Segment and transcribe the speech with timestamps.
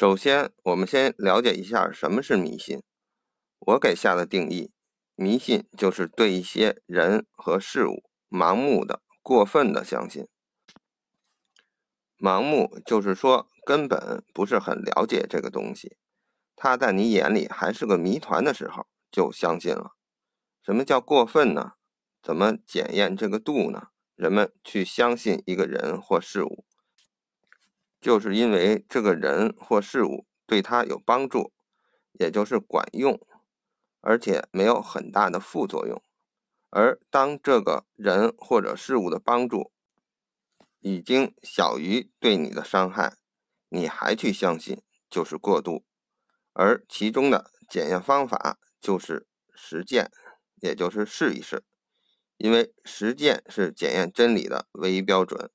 [0.00, 2.82] 首先，我们先了解一下什么是迷信。
[3.58, 4.72] 我给下的定义：
[5.14, 10.26] 迷信就是对一些人和事物盲目的、过分的相信。
[12.18, 15.98] 盲目就是说根本不是很了解这个东西，
[16.56, 19.90] 它在你眼里还是个谜团的时候就相信了。
[20.64, 21.72] 什么叫过分呢？
[22.22, 23.88] 怎么检验这个度呢？
[24.14, 26.64] 人们去相信一个人或事物。
[28.00, 31.52] 就是因为这个人或事物对他有帮助，
[32.12, 33.20] 也就是管用，
[34.00, 36.02] 而且没有很大的副作用。
[36.70, 39.72] 而当这个人或者事物的帮助
[40.78, 43.16] 已经小于对你的伤害，
[43.68, 45.84] 你还去相信，就是过度。
[46.52, 50.10] 而其中的检验方法就是实践，
[50.62, 51.64] 也就是试一试，
[52.38, 55.50] 因为实践是检验真理的唯一标准。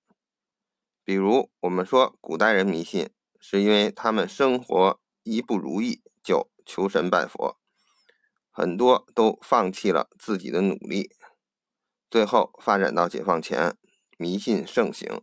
[1.05, 7.59] 比如，我们说古代人迷信，是因为他们生活一不如意就求神拜佛，
[8.49, 11.11] 很多都放弃了自己的努力，
[12.09, 13.77] 最后发展到解放前，
[14.17, 15.21] 迷信盛行，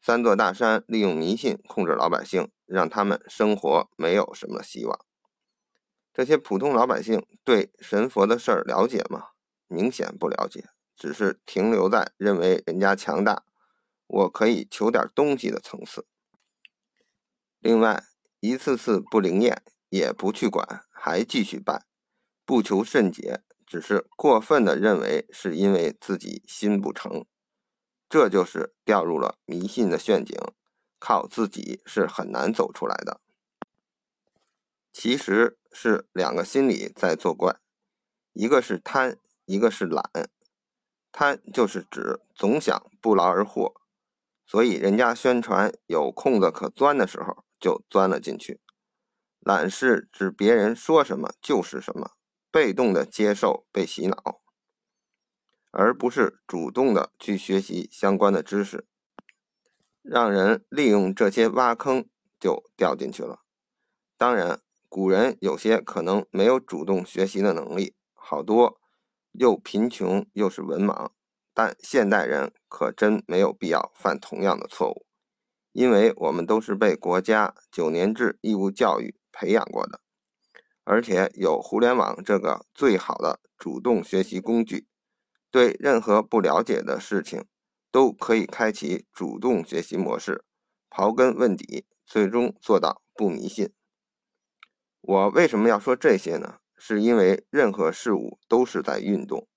[0.00, 4.96] 三座大山利用迷信控制老百姓，让他们生活没有什么希望。
[6.14, 9.30] 这些普通老百姓对神佛的事儿了解吗？
[9.66, 13.42] 明显不了解，只是停留在认为人家强大。
[14.08, 16.06] 我可以求点东西的层次。
[17.60, 18.04] 另外，
[18.40, 21.84] 一次次不灵验也不去管，还继续拜，
[22.44, 27.26] 不求甚解，只是过分的认为是因为自己心不诚，
[28.08, 30.36] 这就是掉入了迷信的陷阱，
[30.98, 33.20] 靠自己是很难走出来的。
[34.92, 37.60] 其实是两个心理在作怪，
[38.32, 40.10] 一个是贪，一个是懒。
[41.12, 43.74] 贪就是指总想不劳而获。
[44.50, 48.62] 所以，人家宣传有空子可钻的时候，就钻了进去。
[49.40, 52.12] 懒是指别人说什么就是什么，
[52.50, 54.40] 被动的接受被洗脑，
[55.70, 58.86] 而不是主动的去学习相关的知识。
[60.00, 62.08] 让人利用这些挖坑
[62.40, 63.40] 就掉进去了。
[64.16, 68.80] 当然，古人有些可能没有主动学习的能力，好多
[69.32, 71.10] 又贫穷又是文盲。
[71.58, 75.06] 但现代人可真没有必要犯同样的错误，
[75.72, 80.00] 因为我们都是被国家九年制义务教育培养过的，
[80.84, 84.86] 而且有互联网这个最好的主动学习工具，
[85.50, 87.44] 对任何不了解的事情
[87.90, 90.44] 都可以开启主动学习模式，
[90.88, 93.72] 刨根问底，最终做到不迷信。
[95.00, 96.60] 我为什么要说这些呢？
[96.76, 99.48] 是因为任何事物都是在运动。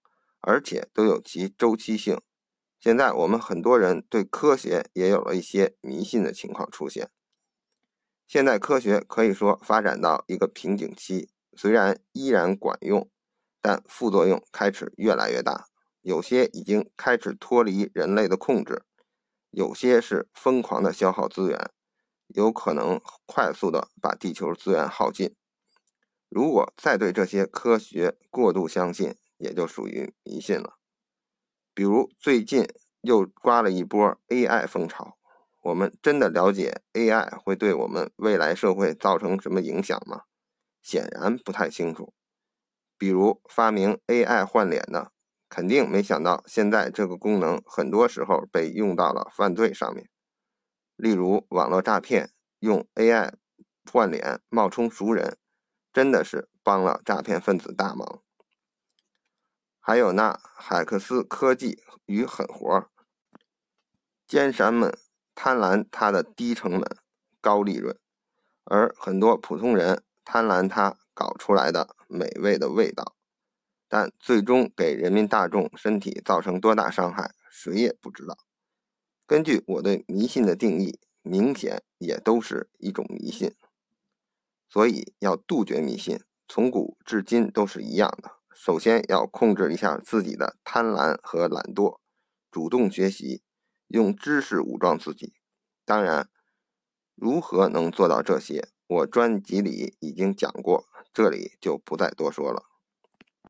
[0.41, 2.19] 而且都有其周期性。
[2.79, 7.09] 现在我们很多人对科学也有了一些迷信的情况出现。
[8.27, 13.09] 现代科学可以说发展到一个瓶颈期，虽然依然管用，
[13.61, 15.67] 但副作用开始越来越大。
[16.01, 18.83] 有些已经开始脱离人类的控制，
[19.51, 21.69] 有些是疯狂的消耗资源，
[22.29, 25.35] 有可能快速的把地球资源耗尽。
[26.29, 30.77] 如果再对这些科学过度相信，也就属于迷信了。
[31.73, 32.67] 比如最近
[33.01, 35.17] 又刮了一波 AI 风潮，
[35.61, 40.23] 我们真的了解 AI 会对我们未来社会造成什么影响吗？
[40.81, 42.13] 显然不太清楚。
[42.97, 45.11] 比如发明 AI 换脸的，
[45.49, 50.09] 肯定没想到现在这个功能很多时候被用到了犯罪上面。
[50.95, 53.33] 例如网络诈骗，用 AI
[53.91, 55.37] 换脸冒充熟人，
[55.91, 58.21] 真的是帮了诈骗分子大忙。
[59.83, 62.87] 还有那海克斯科技与狠活，
[64.27, 64.95] 奸商们
[65.33, 66.97] 贪婪它的低成本、
[67.41, 67.97] 高利润，
[68.65, 73.15] 而很多普通人贪婪它搞出来的美味的味道，
[73.89, 78.37] 但最终给人民大众身体造成多大伤害，谁也不知道。
[79.25, 83.55] 根据我对迷信的定义，明显也都是一种迷信，
[84.69, 88.40] 所以要杜绝迷信，从古至今都是一样的。
[88.63, 91.97] 首先要控制一下自己的贪婪和懒惰，
[92.51, 93.41] 主动学习，
[93.87, 95.33] 用知识武装自己。
[95.83, 96.29] 当然，
[97.15, 102.70] 如何能做到这些，我专辑里已经讲过，这里就不再多说了。